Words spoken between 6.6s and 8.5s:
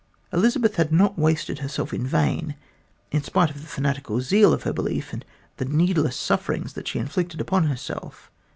that she inflicted upon herself.